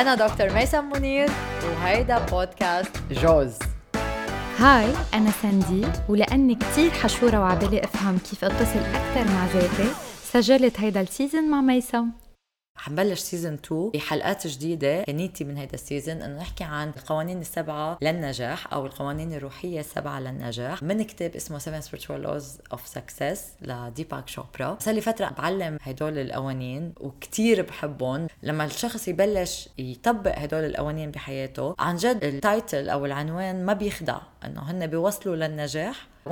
[0.00, 1.28] أنا دكتور ميسم منير
[1.64, 3.58] وهيدا بودكاست جوز.
[4.58, 9.90] هاي أنا ساندي ولأني كتير حشورة وعبالي أفهم كيف أتصل أكثر مع ذاتي
[10.22, 12.10] سجلت هيدا ال season مع ميسم.
[12.80, 17.98] حنبلش season 2 بحلقات جديدة نيتي من هيدا ال season انه نحكي عن القوانين السبعة
[18.02, 20.82] للنجاح أو القوانين الروحية السبعة للنجاح.
[20.82, 26.18] من كتاب اسمه 7 Spiritual Laws of Success لديباك شوبرا صار لي فترة بعلم هدول
[26.18, 28.26] القوانين وكتير بحبهم.
[28.42, 34.18] لما الشخص يبلش يطبق هدول القوانين بحياته عن جد ال title أو العنوان ما بيخدع.
[34.44, 36.09] إنه هن بيوصلوا للنجاح.
[36.28, 36.30] 100%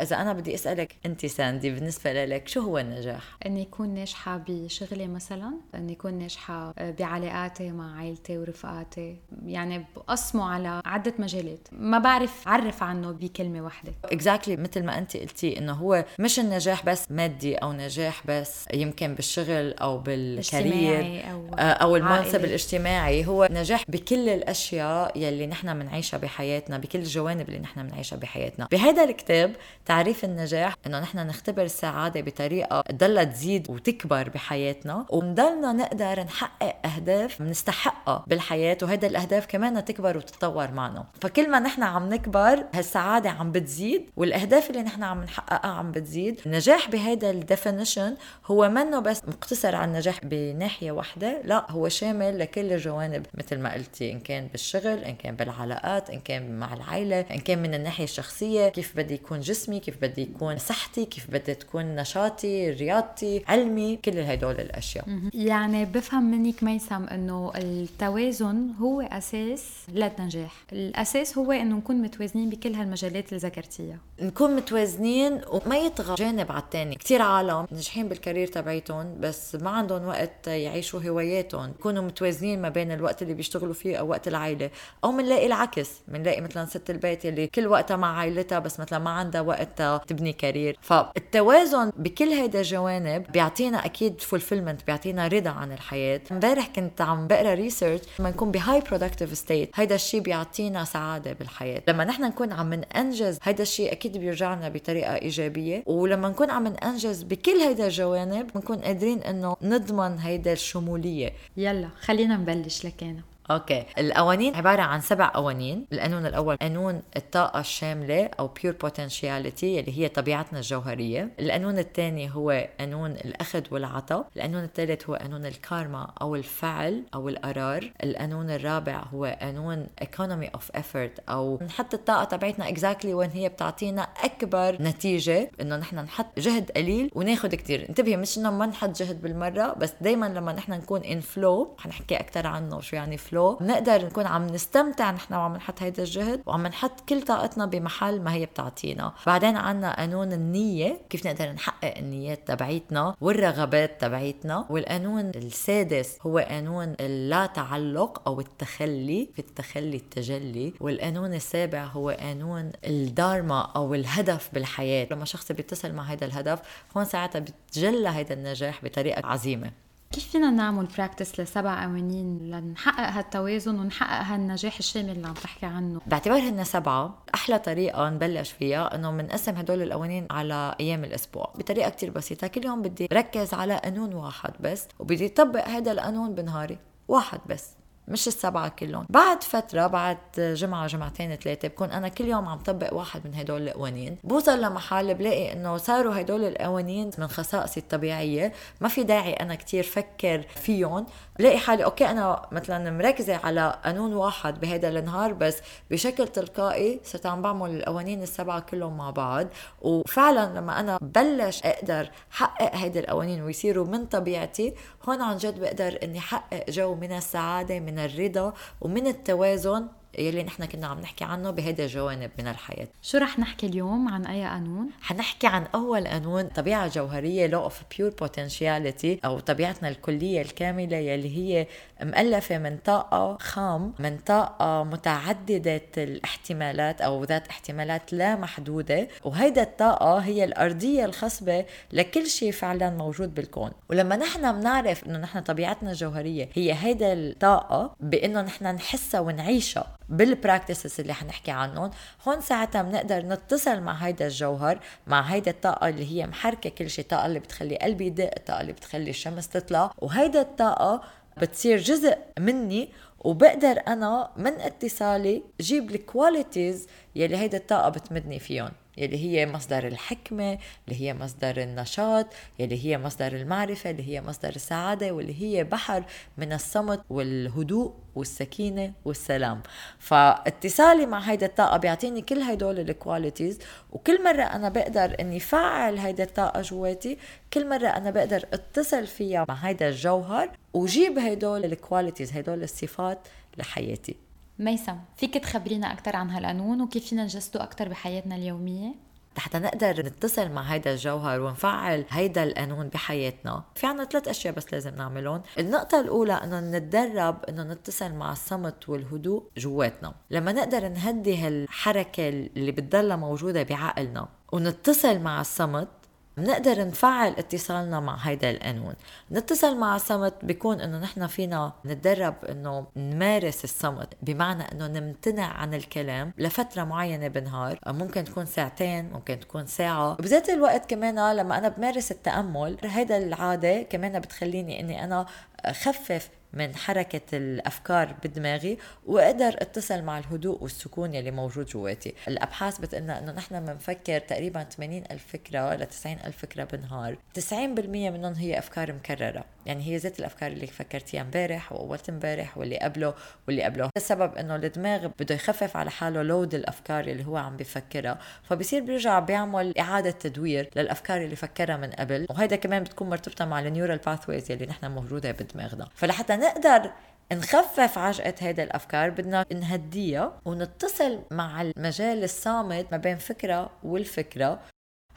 [0.00, 5.08] إذا أنا بدي أسألك أنت ساندي بالنسبة لك شو هو النجاح؟ إني أكون ناجحة بشغلي
[5.08, 9.16] مثلا إني أكون ناجحة بعلاقاتي مع عائلتي ورفقاتي.
[9.46, 11.68] يعني بقسمه على عدة مجالات.
[11.72, 13.92] ما بعرف أعرف عنه بكلمة واحدة.
[14.04, 18.64] اكزاكتلي exactly مثل ما أنت قلتي إنه هو مش النجاح بس مادي أو نجاح بس
[18.74, 23.26] يمكن بالشغل أو بالكارير أو, آه، أو المنصب الاجتماعي.
[23.26, 28.68] هو نجاح بكل الأشياء يلي نحن بنعيشها بحياتنا بكل الجوانب اللي نحن بنعيشها بحياتنا.
[28.76, 36.20] بهذا الكتاب تعريف النجاح إنه نحن نختبر السعادة بطريقة تضلها تزيد وتكبر بحياتنا ونضلنا نقدر
[36.20, 41.04] نحقق أهداف بنستحقها بالحياة وهيدا الأهداف كمان تكبر وتتطور معنا.
[41.20, 46.40] فكل ما نحن عم نكبر هالسعادة عم بتزيد والأهداف اللي نحن عم نحققها عم بتزيد.
[46.46, 48.16] النجاح بهيدا الديفينيشن
[48.46, 53.74] هو منه بس مقتصر على النجاح بناحية واحدة لا هو شامل لكل الجوانب مثل ما
[53.74, 58.04] قلتي إن كان بالشغل إن كان بالعلاقات إن كان مع العائله إن كان من الناحية
[58.04, 63.96] الشخصية كيف بدي يكون جسمي كيف بدي يكون صحتي كيف بدي تكون نشاطي رياضتي علمي
[63.96, 65.04] كل هدول الأشياء.
[65.34, 72.74] يعني بفهم منك ميسم إنه التوازن هو أساس للنجاح الأساس هو إنه نكون متوازنين بكل
[72.74, 73.98] هالمجالات اللي ذكرتيها.
[74.20, 79.70] نكون متوازنين وما يطغى جانب على الثاني كثير عالم ناجحين بال career تبعيتهم بس ما
[79.70, 81.70] عندهم وقت يعيشوا هواياتهم.
[81.70, 84.70] يكونوا متوازنين ما بين الوقت اللي بيشتغلوا فيه أو وقت العائلة.
[85.04, 88.98] أو بنلاقي العكس بنلاقي مثلا ست البيت اللي كل وقتها مع عائلتها وقتها بس مثلا
[88.98, 90.78] ما عندها وقت تبني career.
[90.80, 96.20] فالتوازن بكل هيدا الجوانب بيعطينا أكيد fulfillment بيعطينا رضا عن الحياة.
[96.32, 101.32] امبارح كنت عم بقرأ research لما نكون ب highly productive state هيدا الشيء بيعطينا سعادة
[101.32, 101.82] بالحياة.
[101.88, 105.82] لما نحن نكون عم ننجز هيدا الشيء أكيد بيرجعنا بطريقة إيجابية.
[105.86, 111.32] ولما نكون عم ننجز بكل هيدا الجوانب بنكون قادرين إنه نضمن هيدا الشمولية.
[111.56, 113.84] يلا خلينا نبلش لكان okay.
[113.98, 115.86] القوانين عبارة عن سبع قوانين.
[115.92, 121.30] القانون الأول قانون الطاقة الشاملة أو pure potentiality اللي هي طبيعتنا الجوهرية.
[121.40, 124.28] القانون الثاني هو قانون الأخذ والعطاء.
[124.36, 127.92] القانون الثالث هو قانون الكارما أو الفعل أو القرار.
[128.04, 134.02] القانون الرابع هو قانون economy of effort أو نحط الطاقة تبعتنا exactly وين هي بتعطينا
[134.02, 135.50] أكبر نتيجة.
[135.60, 139.92] إنه نحن نحط جهد قليل وناخذ كثير انتبهي مش إنه ما نحط جهد بالمرة بس
[140.00, 144.26] دائما لما نحن نكون in flow حنحكي أكثر عنه شو يعني flow flow بنقدر نكون
[144.26, 149.12] عم نستمتع نحن وعم نحط هيدا الجهد وعم نحط كل طاقتنا بمحل ما هي بتعطينا.
[149.26, 154.66] بعدين عنا قانون النية كيف نقدر نحقق النيات تبعيتنا والرغبات تبعيتنا.
[154.70, 160.74] والقانون السادس هو قانون اللا تعلق أو التخلي في التخلي التجلي.
[160.80, 165.06] والقانون السابع هو قانون الدارما أو الهدف بالحياة.
[165.10, 166.60] لما شخص بيتصل مع هذا الهدف
[166.96, 169.85] هون ساعتها بتجلى هذا النجاح بطريقة عظيمة.
[170.12, 176.00] كيف فينا نعمل براكتس لسبع قوانين لنحقق هالتوازن ونحقق هالنجاح الشامل اللي عم تحكي عنه؟
[176.06, 181.52] باعتبار هن سبعة أحلى طريقة نبلش فيها إنه بنقسم هدول القوانين على أيام الأسبوع.
[181.58, 186.34] بطريقة كتير بسيطة كل يوم بدي ركز على قانون واحد بس وبدي طبق هذا القانون
[186.34, 186.78] بنهاري
[187.08, 187.70] واحد بس.
[188.08, 189.06] مش السبعة كلهم.
[189.10, 193.68] بعد فترة بعد جمعة جمعتين ثلاثة بكون أنا كل يوم عم طبق واحد من هدول
[193.68, 194.18] القوانين.
[194.24, 198.52] بوصل لمحل بلاقي إنه صاروا هدول القوانين من خصائصي الطبيعية.
[198.80, 201.06] ما في داعي أنا كتير فكر فيهم.
[201.38, 205.58] بلاقي حالي أوكي أنا مثلا مركزة على قانون واحد بهذا النهار بس
[205.90, 209.46] بشكل تلقائي صرت عم بعمل القوانين السبعة كلهم مع بعض.
[209.82, 214.74] وفعلا لما أنا بلش أقدر حقق هيدي القوانين ويصيروا من طبيعتي
[215.08, 219.86] هون عن جد بقدر إني حقق جو من السعادة من من الرضا ومن التوازن
[220.18, 224.26] يلي نحن كنا عم نحكي عنه بهيدا الجوانب من الحياة شو رح نحكي اليوم عن
[224.26, 230.42] أي قانون؟ حنحكي عن أول قانون طبيعة جوهرية law of pure potentiality أو طبيعتنا الكلية
[230.42, 231.66] الكاملة يلي هي
[232.02, 240.18] مؤلفة من طاقة خام من طاقة متعددة الاحتمالات أو ذات احتمالات لا محدودة وهيدا الطاقة
[240.18, 243.70] هي الأرضية الخصبة لكل شيء فعلا موجود بالكون.
[243.90, 251.00] ولما نحن بنعرف إنه نحن طبيعتنا الجوهرية هي هيدا الطاقة بإنه نحن نحسها ونعيشها بالبراكتسز
[251.00, 251.90] اللي حنحكي عنهم
[252.28, 257.04] هون ساعتها بنقدر نتصل مع هيدا الجوهر مع هيدا الطاقة اللي هي محركة كل شيء
[257.04, 259.90] الطاقة اللي بتخلي قلبي يدق الطاقة اللي بتخلي الشمس تطلع.
[259.98, 261.02] وهيدا الطاقة
[261.36, 262.88] بتصير جزء مني
[263.20, 266.86] وبقدر أنا من اتصالي جيب ال qualities
[267.16, 268.70] يلي هيدا الطاقة بتمدني فيهم.
[268.96, 270.58] يلي هي مصدر الحكمة
[270.88, 272.26] اللي هي مصدر النشاط
[272.58, 276.04] يلي هي مصدر المعرفة اللي هي مصدر السعادة واللي هي بحر
[276.38, 279.62] من الصمت والهدوء والسكينة والسلام.
[279.98, 283.58] فاتصالي مع هيدا الطاقة بيعطيني كل هدول ال qualities
[283.92, 287.18] وكل مرة أنا بقدر أني فعل هيدا الطاقة جواتي
[287.52, 293.18] كل مرة أنا بقدر اتصل فيها مع هيدا الجوهر وجيب هدول الكواليتيز هدول الصفات
[293.58, 294.25] لحياتي.
[294.58, 298.94] ميسم فيك تخبرينا أكثر عن هالقانون وكيف فينا نجسده أكثر بحياتنا اليومية؟
[299.38, 303.64] حتى نقدر نتصل مع هيدا الجوهر ونفعل هيدا القانون بحياتنا.
[303.74, 305.42] في عنا ثلاث أشياء بس لازم نعملهم.
[305.58, 310.14] النقطة الأولى إنه نتدرب إنه نتصل مع الصمت والهدوء جواتنا.
[310.30, 315.88] لما نقدر نهدي هالحركة اللي بتضلها موجودة بعقلنا ونتصل مع الصمت
[316.36, 318.94] بنقدر نفعل اتصالنا مع هيدا القانون.
[319.32, 325.74] نتصل مع الصمت بيكون إنه نحن فينا نتدرب إنه نمارس الصمت بمعنى إنه نمتنع عن
[325.74, 330.14] الكلام لفترة معينة بالنهار ممكن تكون ساعتين ممكن تكون ساعة.
[330.14, 335.26] بذات الوقت كمان لما أنا بمارس التأمل هيدا العادة كمان بتخليني إني أنا
[335.64, 342.14] اخفف من حركة الأفكار بدماغي وأقدر أتصل مع الهدوء والسكون يلي موجود جواتي.
[342.28, 347.52] الأبحاث بتقلنا أنه نحن بنفكر تقريبا 80 ألف فكرة ل 90 ألف فكرة بالنهار 90%
[347.52, 349.55] منهم هي أفكار مكررة.
[349.66, 353.14] يعني هي ذات الأفكار اللي فكرتيها امبارح وأول امبارح واللي قبله
[353.46, 353.90] واللي قبله.
[353.96, 358.18] السبب أنه الدماغ بده يخفف على حاله load الأفكار اللي هو عم بفكرها.
[358.42, 362.26] فبصير بيرجع بيعمل إعادة تدوير للأفكار اللي فكرها من قبل.
[362.30, 366.90] وهيدا كمان بتكون مرتبطة مع ال neural pathways يلي نحن موجودة بدماغنا فلحتى نقدر
[367.32, 374.60] نخفف عجقة هيدا الأفكار بدنا نهديها ونتصل مع المجال الصامت ما بين فكرة والفكرة.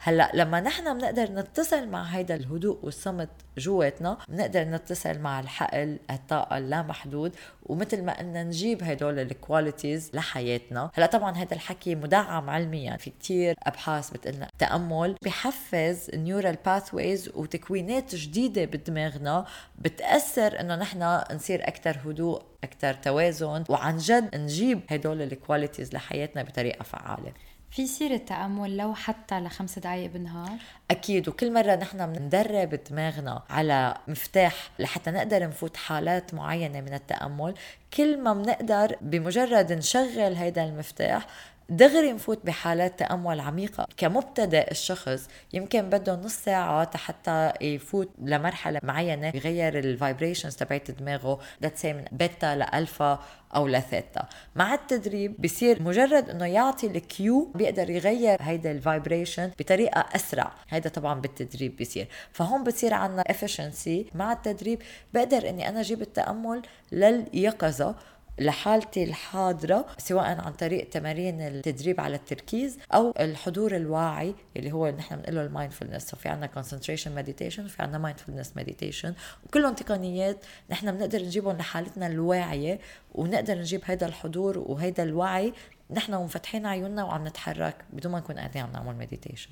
[0.02, 6.58] هلا لما نحن بنقدر نتصل مع هيدا الهدوء والصمت جواتنا بنقدر نتصل مع الحقل الطاقة
[6.58, 10.90] اللامحدود ومثل ما قلنا نجيب هدول ال qualities لحياتنا.
[10.94, 12.96] هلا طبعا هذا الحكي مدعم علميا.
[12.96, 19.46] في كتير أبحاث بتقلنا التامل بحفز neural pathways وتكوينات جديدة بدماغنا
[19.78, 26.42] بتأثر إنه نحن نصير أكثر هدوء أكثر توازن وعن جد نجيب هدول ال qualities لحياتنا
[26.42, 27.32] بطريقة فعالة.
[27.70, 30.56] في يصير التأمل لو حتى لخمس دقايق بالنهار؟
[30.90, 37.54] أكيد وكل مرة نحن بندرب دماغنا على مفتاح لحتى نقدر نفوت حالات معينة من التأمل
[37.94, 41.26] كل ما بنقدر بمجرد نشغل هيدا المفتاح
[41.70, 43.86] دغري نفوت بحالات تأمل عميقة.
[43.96, 51.38] كمبتدئ الشخص يمكن بده نص ساعة حتى يفوت لمرحلة معينة يغير ال vibrations تبعت دماغه
[51.64, 53.18] let's من بيتا لألفا
[53.56, 59.50] أو لثيتا مع التدريب بصير مجرد إنه يعطي ال cue بيقدر يغير هيدا ال vibration
[59.58, 60.52] بطريقة أسرع.
[60.68, 64.14] هيدا طبعا بالتدريب بصير فهون بتصير عندنا efficiency.
[64.14, 64.82] مع التدريب
[65.14, 66.62] بقدر إني أنا أجيب التأمل
[66.92, 67.94] لليقظة.
[68.38, 75.16] لحالتي الحاضرة سواء عن طريق تمارين التدريب على التركيز أو الحضور الواعي اللي هو نحن
[75.16, 76.14] بنقول له ال mindfulness.
[76.14, 79.12] في عندنا concentration meditation وفي عندنا mindfulness meditation.
[79.46, 82.80] وكلهم تقنيات نحن بنقدر نجيبهم لحالتنا الواعية
[83.14, 85.52] ونقدر نجيب هذا الحضور وهذا الوعي.
[85.90, 89.50] نحن ومفتحين عيوننا وعم نتحرك بدون ما نكون قاعدين عم نعمل meditation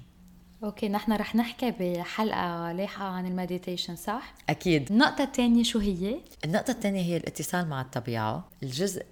[0.65, 4.93] okay نحن رح نحكي بحلقة لاحقه عن ال meditation صح؟ أكيد.
[4.93, 8.49] النقطة الثانية شو هي؟ النقطة الثانية هي الاتصال مع الطبيعة.
[8.63, 9.05] الجزء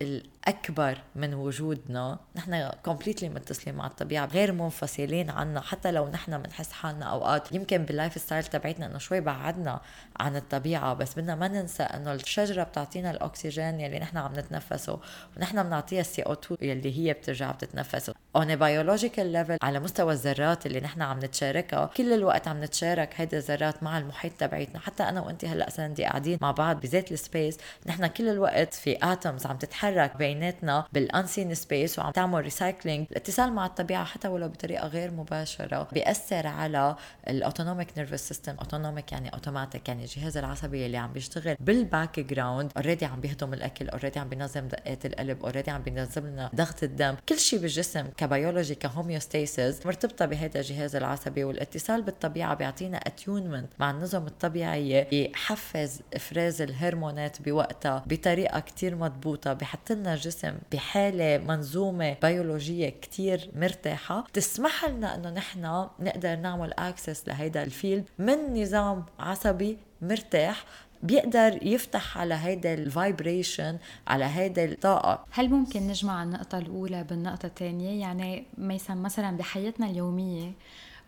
[0.49, 6.73] اكبر من وجودنا نحن completely متصلين مع الطبيعة غير منفصلين عنها حتى لو نحن بنحس
[6.73, 9.81] حالنا أوقات يمكن بال lifestyle تبعتنا إنه شوي بعدنا
[10.21, 15.01] عن الطبيعة بس بدنا ما ننسى إنه الشجرة بتعطينا الأكسجين يلي نحن عم نتنفسه
[15.37, 18.15] ونحن بنعطيها ال CO2 يلي هي بترجع بتتنفسه.
[18.37, 23.39] on biological level على مستوى الذرات اللي نحن عم نتشاركها كل الوقت عم نتشارك هيدا
[23.39, 24.81] الذرات مع المحيط تبعيتنا.
[24.81, 27.59] حتى أنا وانت هلأ سندي قاعدين مع بعض بذات ال space.
[27.87, 33.07] نحن كل الوقت في atoms عم تتحرك بين بيناتنا بال unseen space وعم تعمل recycling
[33.11, 36.97] الاتصال مع الطبيعة حتى ولو بطريقة غير مباشرة بيأثر على
[37.29, 42.73] ال autonomic nervous system autonomic يعني اوتوماتيك يعني الجهاز العصبي اللي عم بيشتغل بال background
[42.77, 47.15] already عم بيهضم الأكل already عم بينظم دقات القلب already عم بينظم لنا ضغط الدم.
[47.29, 51.26] كل شيء بالجسم ك biology ك homeostasis مرتبطة بهذا الجهاز العصبي.
[51.45, 59.93] والاتصال بالطبيعة بيعطينا attunement مع النظم الطبيعية بيحفز إفراز الهرمونات بوقتها بطريقة كتير مضبوطة بحط
[59.93, 64.25] لنا الجسم بحالة منظومة بيولوجية كتير مرتاحة.
[64.33, 70.65] تسمح لنا إنه نحن نقدر نعمل access لهيدا ال field من نظام عصبي مرتاح
[71.03, 75.25] بيقدر يفتح على هيدا ال vibration على هيدا الطاقة.
[75.31, 80.53] هل ممكن نجمع النقطة الأولى بالنقطة الثانية؟ يعني مثلا مثلا بحياتنا اليومية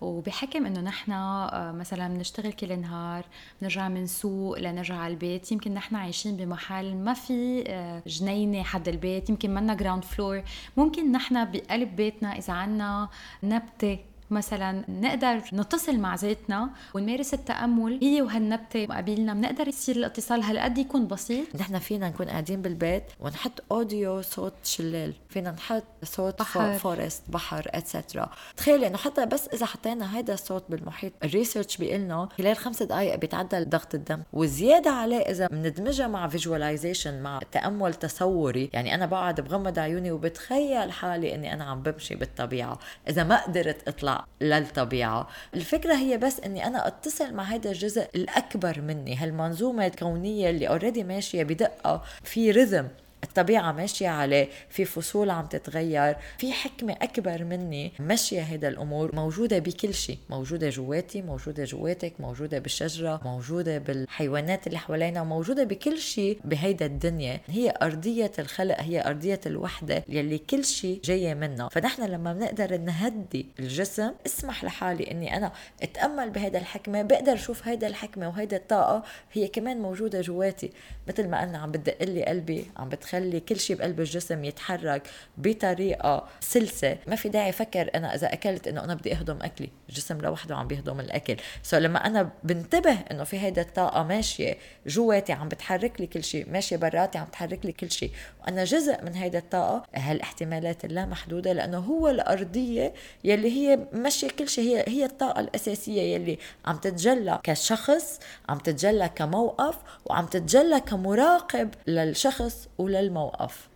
[0.01, 3.25] وبحكم إنه نحن آه، مثلا بنشتغل كل النهار
[3.61, 9.31] بنرجع منسوق لنرجع على البيت يمكن نحن عايشين بمحل ما في آه، جنينة حد البيت
[9.31, 10.43] يمكن منا ground floor
[10.77, 13.09] ممكن نحن بقلب بيتنا إذا عنا
[13.43, 13.99] نبتة
[14.31, 17.99] مثلا نقدر نتصل مع ذاتنا ونمارس التأمل.
[18.03, 21.47] هي وهالنبتة مقابلنا بنقدر يصير الاتصال هالقد يكون بسيط.
[21.61, 26.79] نحن فينا نكون قاعدين بالبيت ونحط audio صوت شلال فينا نحط صوت بحر.
[26.79, 31.77] forest بحر et cetera تخيلي إنه حتى بس إذا حطينا هيدا الصوت بالمحيط ال research
[31.77, 34.23] بيقلنا خلال خمس دقائق بيتعدل ضغط الدم.
[34.33, 38.71] وزيادة عليه إذا بندمجها مع visualization مع تأمل تصوري.
[38.73, 42.79] يعني أنا بقعد بغمض عيوني وبتخيل حالي إني أنا عم بمشي بالطبيعة.
[43.09, 45.29] إذا ما قدرت اطلع للطبيعة.
[45.55, 49.17] الفكرة هي بس إني أنا أتصل مع هذا الجزء الأكبر مني.
[49.17, 52.89] هالمنظومة الكونية اللي اوريدي ماشية بدقة في رذم
[53.29, 59.15] الطبيعة ماشية عليه في فصول عم تتغير في حكمة أكبر مني ماشية هيدا الأمور.
[59.15, 65.99] موجودة بكل شيء موجودة جواتي موجودة جواتك موجودة بالشجرة موجودة بالحيوانات اللي حوالينا وموجودة بكل
[65.99, 67.41] شيء بهيدا الدنيا.
[67.47, 71.69] هي أرضية الخلق هي أرضية الوحدة يلي كل شيء جاية منها.
[71.69, 77.87] فنحن لما بنقدر نهدي الجسم اسمح لحالي أني أنا أتأمل بهيدا الحكمة بقدر أشوف هيدا
[77.87, 80.71] الحكمة وهيدا الطاقة هي كمان موجودة جواتي.
[81.09, 85.03] مثل ما قلنا عم بتدق لي قلبي عم بتخ تخلي كل شيء بقلب الجسم يتحرك
[85.39, 86.97] بطريقة سلسة.
[87.07, 89.71] ما في داعي أفكر أنا إذا أكلت إنه أنا بدي أهضم أكلي.
[89.89, 91.37] الجسم لوحده عم بيهضم الأكل.
[91.63, 96.51] سو لما أنا بنتبه إنه في هيدا الطاقة ماشية جواتي عم بتحرك لي كل شيء
[96.51, 99.85] ماشية براتي عم تحرك لي كل شيء وأنا جزء من هيدا الطاقة.
[99.95, 102.95] هالاحتمالات اللامحدوده لأنه هو الأرضية
[103.25, 109.11] يلي هي ماشية كل شيء هي هي الطاقة الأساسية يلي عم تتجلى كشخص عم تتجلى
[109.15, 113.69] كموقف وعم تتجلى كمراقب للشخص ولل الموقف.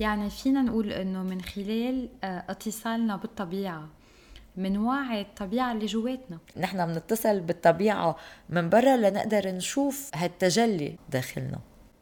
[0.00, 3.88] يعني فينا نقول إنه من خلال آه، اتصالنا بالطبيعة
[4.56, 6.38] من وعي الطبيعة اللي جواتنا.
[6.56, 8.16] نحن بنتصل بالطبيعة
[8.48, 11.58] من برا لنقدر نشوف هالتجلي داخلنا.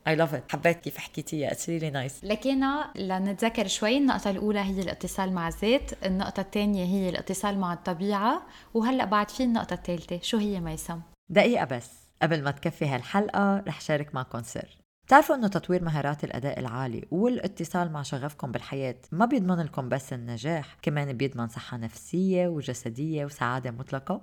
[0.09, 0.53] I love it.
[0.53, 1.51] حبيت كيف حكيتيها.
[1.51, 2.25] It's really nice.
[2.25, 2.65] لكن
[2.97, 8.43] لنتذكر شوي النقطة الأولى هي الاتصال مع الذات النقطة الثانية هي الاتصال مع الطبيعة
[8.75, 11.91] وهلأ بعد في النقطة الثالثة شو هي ميسم؟ دقيقة بس.
[12.23, 14.79] قبل ما تكفي هالحلقة رح شارك معكم سر.
[15.09, 20.77] بتعرفوا إنه تطوير مهارات الأداء العالي والاتصال مع شغفكم بالحياة ما بيضمن لكم بس النجاح
[20.83, 24.21] كمان بيضمن صحة نفسية وجسدية وسعادة مطلقة.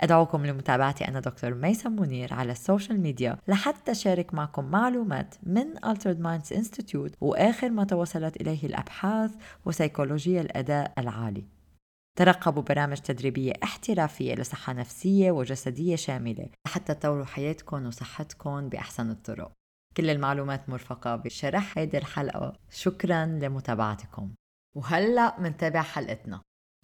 [0.00, 5.76] أدعوكم لمتابعتي أنا دكتور ميسم منير على ال social media لحتى شارك معكم معلومات من
[5.78, 9.30] Altered Minds Institute وآخر ما توصلت إليه الأبحاث
[9.64, 11.44] وسيكولوجيا الأداء العالي.
[12.18, 19.59] ترقبوا برامج تدريبية احترافية لصحة نفسية وجسدية شاملة حتى تطوروا حياتكم وصحتكم بأحسن الطرق.
[19.96, 22.52] كل المعلومات مرفقة بشرح هيدي الحلقة.
[22.70, 24.34] شكرا لمتابعتكم.
[24.76, 26.40] وهلأ منتابع حلقتنا.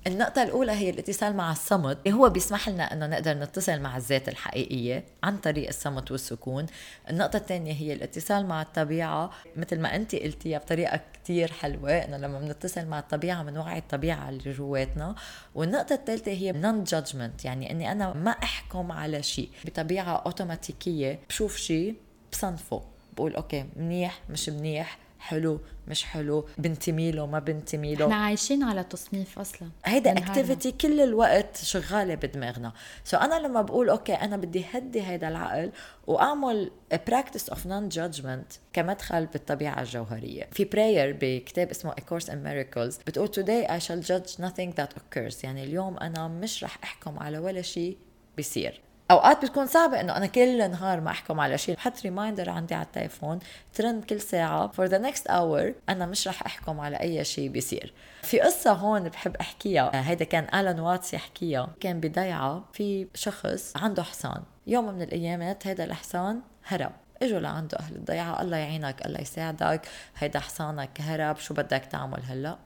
[0.07, 1.99] النقطة الأولى هي الاتصال مع الصمت.
[2.07, 6.67] اللي هو بيسمح لنا أنه نقدر نتصل مع الذات الحقيقية عن طريق الصمت والسكون.
[7.11, 9.31] النقطة الثانية هي الاتصال مع الطبيعة.
[9.57, 14.53] مثل ما أنت قلتيها بطريقة كتير حلوة أنه لما بنتصل مع الطبيعة بنوعي الطبيعة اللي
[14.53, 15.15] جواتنا.
[15.55, 19.51] والنقطة الثالثة هي non-judgment يعني أني أنا ما أحكم على شيء.
[19.65, 21.97] بطبيعة أوتوماتيكية بشوف شيء
[22.33, 22.96] بصنفه.
[23.17, 28.63] بقول okay منيح مش منيح حلو مش حلو بنتمي له ما بنتمي له إحنا عايشين
[28.63, 29.71] على تصنيف أصلا.
[29.85, 32.73] هيدا activity كل الوقت شغالة بدماغنا.
[33.05, 35.73] so أنا لما بقول okay أنا بدي هدي هيدا العقل
[36.07, 36.71] وأعمل
[37.07, 40.49] practice of non-judgment كمدخل بالطبيعة الجوهرية.
[40.53, 44.97] في prayer بكتاب اسمه A Course in Miracles بتقول today I shall judge nothing that
[44.97, 45.45] occurs.
[45.45, 47.97] يعني اليوم أنا مش رح أحكم على ولا شيء
[48.37, 48.81] بيصير.
[49.11, 52.85] أوقات بتكون صعبة إنه أنا كل نهار ما أحكم على شيء بحط reminder عندي على
[52.85, 53.39] التليفون
[53.75, 54.69] ترن كل ساعة.
[54.69, 57.93] for the next hour أنا مش رح أحكم على أي شيء بيصير.
[58.23, 59.91] في قصة هون بحب أحكيها.
[60.11, 61.69] هيدا كان Alan Watts يحكيها.
[61.81, 64.43] كان بضيعة في شخص عنده حصان.
[64.67, 66.93] يوم من الأيامات هيدا الحصان هرب.
[67.23, 68.43] إجوا لعنده أهل الضيعة.
[68.43, 69.89] الله يعينك الله يساعدك.
[70.17, 71.37] هيدا حصانك هرب.
[71.37, 72.59] شو بدك تعمل هلأ؟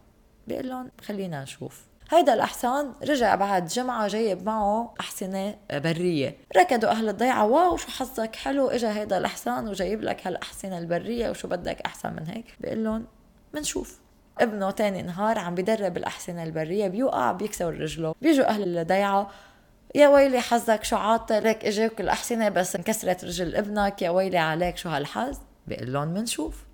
[0.46, 1.89] بيقول لهم خلينا نشوف.
[2.12, 6.36] هيدا الأحسان رجع بعد جمعة جايب معه أحصنة برية.
[6.56, 11.48] ركضوا أهل الضيعة واو شو حظك؟ حلو إجا هيدا الأحسان وجايب لك هالأحصنة البرية وشو
[11.48, 13.06] بدك أحسن من هيك؟ بيقول لهم
[13.54, 13.98] منشوف
[14.40, 18.14] ابنه تاني نهار عم بيدرب الأحصنة البرية بيوقع بيكسر رجله.
[18.22, 19.30] بيجوا أهل الضيعة
[19.94, 24.76] يا ويلي حظك شو عاطل لك إجاك الأحصنة بس انكسرت رجل ابنك يا ويلي عليك
[24.76, 26.64] شو هالحظ؟ بيقول لهم منشوف.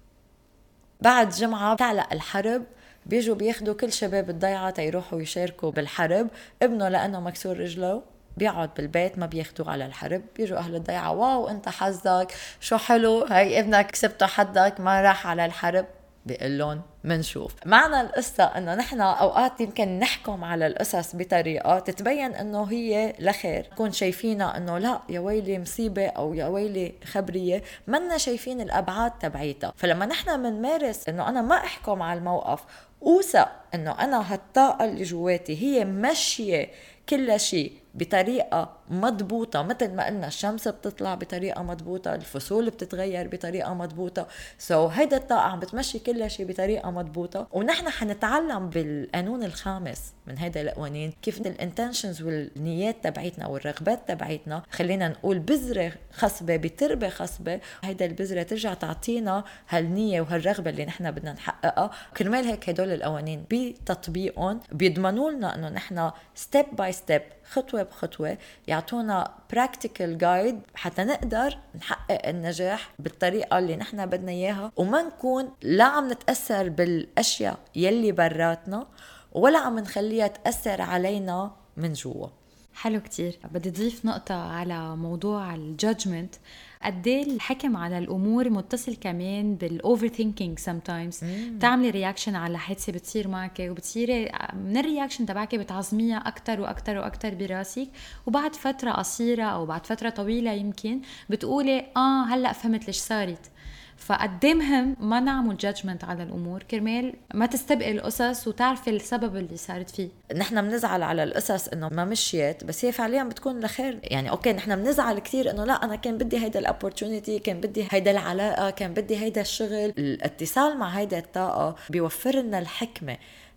[1.00, 2.62] بعد جمعة تعلق الحرب
[3.06, 6.28] بيجوا بياخدوا كل شباب الضيعة تيروحوا يشاركوا بالحرب.
[6.62, 8.02] ابنه لأنه مكسور رجله
[8.36, 10.22] بيقعد بالبيت ما بياخدوه على الحرب.
[10.36, 15.44] بيجوا أهل الضيعة واو أنت حظك شو حلو هاي ابنك كسبته حدك ما راح على
[15.44, 15.86] الحرب.
[16.26, 17.54] بيقول لهم منشوف.
[17.66, 23.68] معنى القصة إنه نحن أوقات يمكن نحكم على القصص بطريقة تتبين إنه هي لخير.
[23.72, 29.72] نكون شايفينها إنه لا يا ويلي مصيبة أو يا ويلي خبرية منا شايفين الأبعاد تبعيتها.
[29.76, 32.64] فلما نحن بنمارس إنه أنا ما أحكم على الموقف
[33.02, 36.70] اوثق أنه أنا هالطاقة اللي جواتي هي ماشية
[37.08, 37.72] كل شيء.
[37.96, 44.26] بطريقة مضبوطة مثل ما قلنا الشمس بتطلع بطريقة مضبوطة الفصول بتتغير بطريقة مضبوطة.
[44.58, 47.46] so, هيدا الطاقة عم بتمشي كل شيء بطريقة مضبوطة.
[47.52, 55.08] ونحن حنتعلم بالقانون الخامس من هيدا القوانين كيف ال intentions والنيات تبعيتنا والرغبات تبعيتنا خلينا
[55.08, 57.60] نقول بذرة خصبة بتربة خصبة.
[57.84, 61.90] هيدا البذرة ترجع تعطينا هالنية وهالرغبة اللي نحن بدنا نحققها.
[62.16, 69.34] كرمال هيك هدول القوانين بتطبيقهم بيضمنوا لنا إنه نحن step by step خطوة بخطوة يعطونا
[69.52, 74.72] practical guide حتى نقدر نحقق النجاح بالطريقة اللي نحن بدنا إياها.
[74.76, 78.86] وما نكون لا عم نتأثر بالأشياء يلي براتنا
[79.32, 82.28] ولا عم نخليها تأثر علينا من جوا.
[82.76, 83.38] حلو كتير.
[83.54, 86.34] بدي أضيف نقطة على موضوع ال judgment.
[86.82, 93.28] قد إيه الحكم على الأمور متصل كمان بال overthinking sometimes بتعملي reaction على حادثه بتصير
[93.28, 97.88] معك وبتصيري من ال reaction تبعك بتعظميها أكثر وأكثر وأكثر براسك.
[98.26, 103.50] وبعد فترة قصيرة أو بعد فترة طويلة يمكن بتقولي آه هلأ فهمت ليش صارت.
[103.96, 106.62] فقد مهم ما نعمل judgment على الأمور.
[106.62, 110.08] كرمال ما تستبقي القصص وتعرفي السبب اللي صارت فيه.
[110.36, 113.98] نحن بنزعل على القصص إنه ما مشيت بس هي فعليا بتكون لخير.
[114.02, 117.86] يعني okay نحن بنزعل كثير إنه لا أنا كان بدي هيدا ال opportunity كان بدي
[117.90, 119.92] هيدا العلاقة كان بدي هيدا الشغل.
[119.98, 123.16] الإتصال مع هيدا الطاقة بيوفر لنا الحكمة.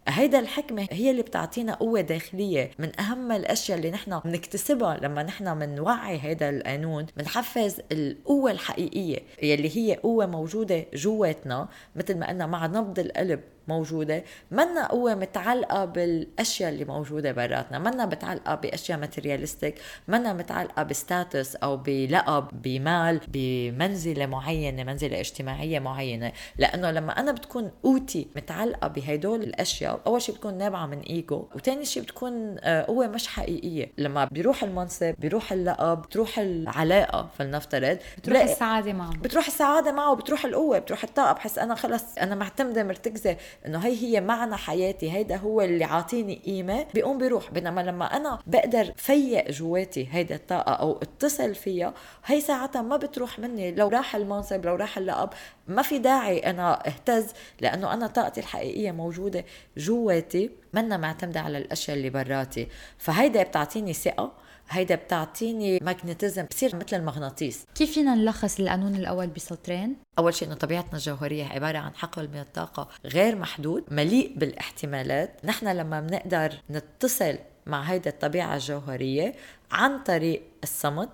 [0.10, 2.72] هيدا الحكمة هي اللي بتعطينا قوة داخلية.
[2.80, 9.78] من أهم الأشياء اللي نحن بنكتسبها لما نحن بنوعي هيدا القانون بنحفز القوة الحقيقية يلي
[9.78, 13.40] هي قوة موجودة جواتنا مثل ما قلنا مع نبض القلب.
[13.70, 14.24] موجودة.
[14.52, 17.80] منا قوه متعلقة بالأشياء اللي موجودة براتنا.
[17.80, 19.76] منا متعلقة بأشياء materialistic.
[20.08, 26.32] منا متعلقة ب status أو بلقب بمال بمنزلة معينة منزلة اجتماعية معينة.
[26.58, 31.48] لأنه لما أنا بتكون قوتي متعلقة بهدول الأشياء أول شيء بتكون نابعة من إيجو.
[31.56, 33.92] وثاني شيء بتكون آه، قوه مش حقيقية.
[33.98, 37.98] لما بيروح المنصب بيروح اللقب بتروح العلاقة فلنفترض.
[38.18, 41.34] بتروح السعادة معه بتروح السعادة معه بتروح القوة بتروح الطاقة.
[41.34, 46.42] بحس أنا خلص أنا معتمدة مرتكزة إنه هي هي معنى حياتي هيدا هو اللي عاطيني
[46.46, 46.86] قيمة.
[46.94, 51.94] بيقوم بيروح بينما لما أنا بقدر فيق جواتي هيدا الطاقة أو اتصل فيها
[52.26, 53.72] هي ساعتها ما بتروح مني.
[53.72, 55.30] لو راح المنصب لو راح اللقب
[55.68, 57.26] ما في داعي أنا أهتز
[57.62, 59.46] لأنه أنا طاقتي الحقيقية موجودة
[59.78, 62.68] جواتي منا معتمدة على الأشياء اللي براتي
[62.98, 64.32] فهيدا بتعطيني ثقة
[64.70, 67.66] هيدا بتعطيني ماجنتيزم بصير مثل المغناطيس.
[67.76, 72.40] كيف فينا نلخص القانون الأول بسطرين أول شيء إنه طبيعتنا الجوهرية عبارة عن حقل من
[72.40, 75.46] الطاقة غير محدود مليء بالاحتمالات.
[75.46, 79.36] نحن لما بنقدر نتصل مع هيدا الطبيعة الجوهرية
[79.72, 81.10] عن طريق الصمت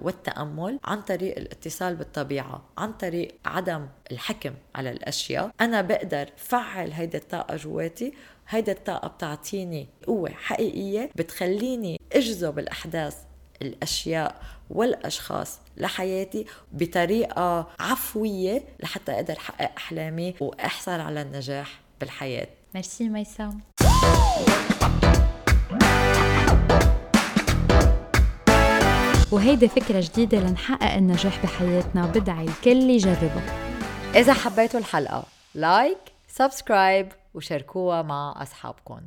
[0.00, 5.50] والتأمل عن طريق الاتصال بالطبيعة عن طريق عدم الحكم على الأشياء.
[5.60, 8.12] أنا بقدر فعل هيدا الطاقة جواتي
[8.48, 13.16] هيدا الطاقة بتعطيني قوة حقيقية بتخليني أجذب الأحداث
[13.62, 22.46] الأشياء والأشخاص لحياتي بطريقة عفوية لحتى أقدر أحقق أحلامي وأحصل على النجاح بالحياة.
[22.74, 23.60] ميرسي ميسام
[29.32, 32.06] وهيدي فكرة جديدة لنحقق النجاح بحياتنا.
[32.06, 33.42] بدعي الكل يجربها
[34.14, 39.00] إذا حبيتوا الحلقة like subscribe وشاركوها مع أصحابكم.